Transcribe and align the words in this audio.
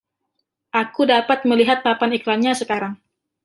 Aku 0.81 1.01
dapat 1.13 1.39
melihat 1.49 1.77
papan 1.87 2.11
iklannya 2.17 2.53
sekarang. 2.61 2.93